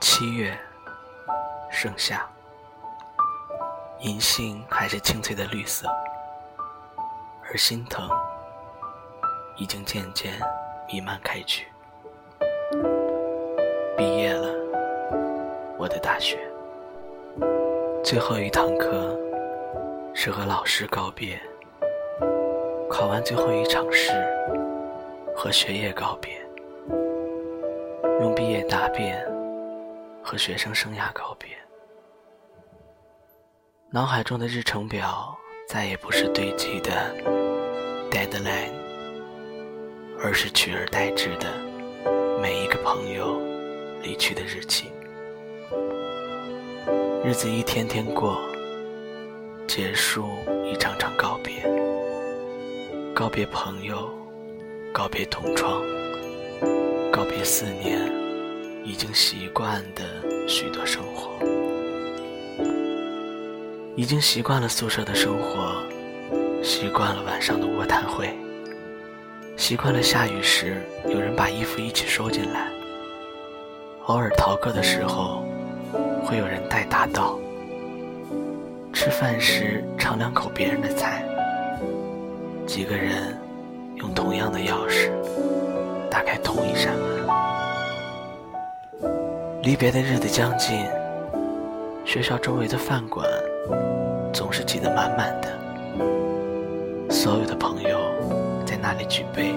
[0.00, 0.58] 七月，
[1.70, 2.26] 盛夏，
[4.00, 5.88] 银杏还是青翠的绿色，
[7.44, 8.08] 而心疼
[9.56, 10.32] 已经渐渐
[10.88, 11.68] 弥漫开去。
[13.96, 14.48] 毕业了，
[15.78, 16.38] 我的大学，
[18.02, 19.16] 最后一堂课
[20.14, 21.40] 是和老师告别，
[22.90, 24.12] 考完最后一场试，
[25.36, 26.35] 和学业告别，
[28.20, 29.24] 用毕业答辩。
[30.28, 31.50] 和学生生涯告别，
[33.90, 35.38] 脑海中的日程表
[35.68, 36.90] 再也不是堆积的
[38.10, 38.72] deadline，
[40.20, 41.46] 而是取而代之的
[42.42, 43.40] 每一个朋友
[44.02, 44.90] 离去的日期。
[47.24, 48.36] 日子一天天过，
[49.68, 50.28] 结束
[50.64, 51.62] 一场场告别，
[53.14, 54.10] 告别朋友，
[54.92, 55.80] 告别同窗，
[57.16, 57.98] 告别四年。
[58.84, 60.04] 已经习惯的
[60.46, 61.30] 许多生活，
[63.96, 65.82] 已经习惯了宿舍的生活，
[66.62, 68.28] 习惯了晚上的卧谈会，
[69.56, 70.76] 习惯了下雨时
[71.08, 72.68] 有人把衣服一起收进来，
[74.04, 75.42] 偶尔逃课的时候
[76.22, 77.36] 会有人带大刀，
[78.92, 81.24] 吃饭时尝两口别人的菜，
[82.66, 83.36] 几个人
[83.96, 85.10] 用同样的钥匙
[86.08, 87.05] 打开同一扇门。
[89.66, 90.86] 离别的日子将近，
[92.04, 93.28] 学校周围的饭馆
[94.32, 95.58] 总是挤得满满的，
[97.10, 97.98] 所有的朋友
[98.64, 99.52] 在那里举杯，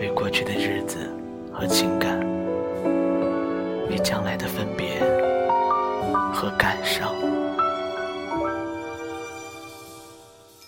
[0.00, 0.98] 为过去的日子
[1.54, 2.18] 和情感，
[3.88, 4.98] 为将来的分别
[6.34, 7.14] 和感伤。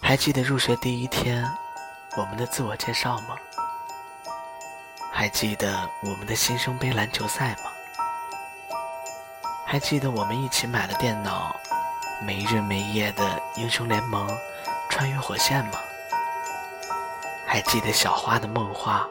[0.01, 1.45] 还记得入学第一天
[2.17, 3.35] 我们的自我介绍吗？
[5.11, 5.69] 还记得
[6.05, 7.72] 我们的新生杯篮球赛吗？
[9.73, 11.57] 还记得我们一起买了电脑，
[12.27, 14.29] 没日没夜的英雄联盟，
[14.91, 15.81] 穿越火线吗？
[17.47, 19.09] 还记得小花的梦话，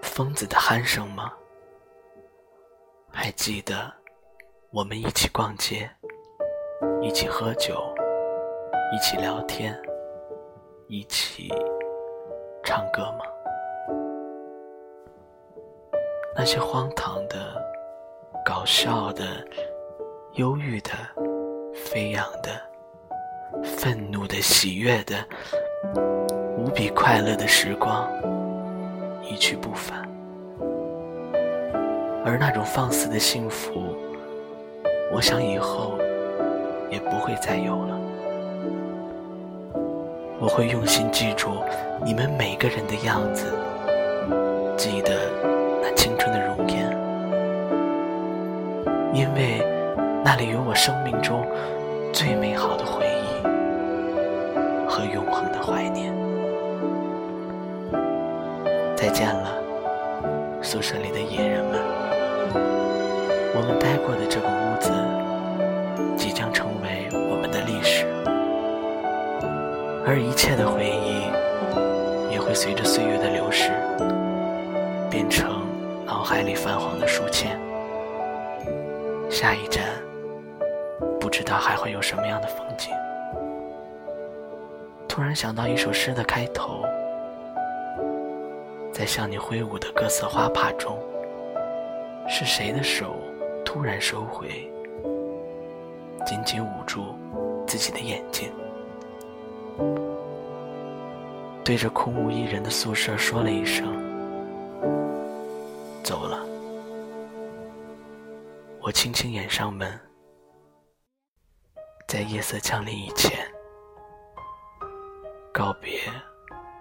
[0.00, 1.32] 疯子的鼾声吗？
[3.10, 3.92] 还记得
[4.70, 5.90] 我们一起逛街，
[7.02, 7.92] 一起喝酒，
[8.92, 9.76] 一起聊天，
[10.86, 11.52] 一起
[12.62, 13.24] 唱歌吗？
[16.36, 17.60] 那些荒唐的、
[18.46, 19.44] 搞笑的。
[20.40, 20.88] 忧郁的、
[21.74, 22.48] 飞扬的、
[23.62, 25.14] 愤怒的、喜悦的、
[26.56, 28.08] 无比快乐的时光
[29.22, 30.08] 一去不返，
[32.24, 33.94] 而那种放肆的幸福，
[35.12, 35.98] 我想以后
[36.90, 38.00] 也不会再有了。
[40.40, 41.50] 我会用心记住
[42.02, 43.44] 你们每个人的样子，
[44.74, 45.30] 记得
[45.82, 46.90] 那青春的容颜，
[49.12, 49.69] 因为。
[50.32, 51.44] 那里有我生命中
[52.12, 53.42] 最美好的回忆
[54.88, 56.14] 和永恒的怀念。
[58.96, 59.50] 再见了，
[60.62, 61.80] 宿舍里的野人们。
[63.56, 64.92] 我们待过的这个屋子，
[66.16, 68.06] 即将成为我们的历史，
[70.06, 73.72] 而一切的回忆，也会随着岁月的流逝，
[75.10, 75.66] 变成
[76.06, 77.58] 脑海里泛黄的书签。
[79.28, 79.82] 下一站。
[81.30, 82.90] 不知道还会有什么样的风景。
[85.08, 86.82] 突然想到一首诗的开头，
[88.92, 90.98] 在向你挥舞的各色花帕中，
[92.28, 93.14] 是谁的手
[93.64, 94.68] 突然收回，
[96.26, 97.14] 紧紧捂住
[97.64, 98.50] 自己的眼睛，
[101.62, 103.86] 对着空无一人的宿舍说了一声
[106.02, 106.40] ：“走了。”
[108.82, 109.96] 我轻轻掩上门。
[112.10, 113.38] 在夜色降临以前，
[115.52, 116.00] 告别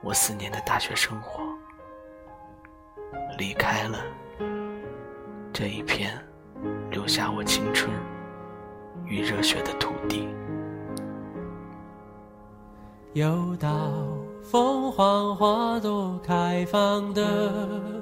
[0.02, 1.44] 我四年的大学生活，
[3.38, 4.00] 离开了
[5.54, 6.20] 这一片
[6.90, 7.92] 留下我青春
[9.06, 10.28] 与热血的土地。
[13.14, 13.70] 又到
[14.42, 18.02] 凤凰花朵开放的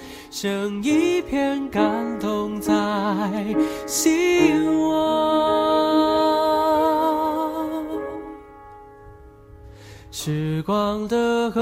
[0.41, 2.73] 剩一片感动在
[3.85, 5.21] 心窝。
[10.09, 11.61] 时光的河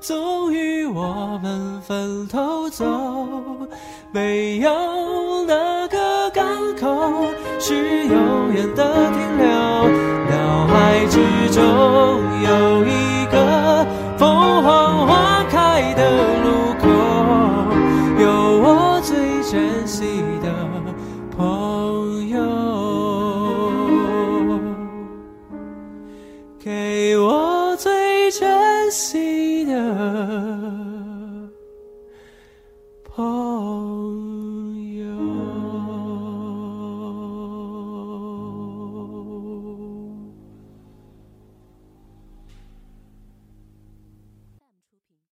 [0.00, 2.84] 终于我们分头走。
[4.12, 6.44] 没有哪个港
[6.76, 7.26] 口
[7.58, 9.48] 是永远的停留。
[10.30, 11.18] 脑海之
[11.52, 11.62] 中
[12.42, 12.77] 有